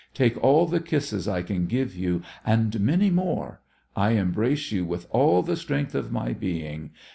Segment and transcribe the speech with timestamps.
[0.15, 3.61] Take all the kisses I can give you and many more.
[3.95, 6.89] I embrace you with all the strength of my being.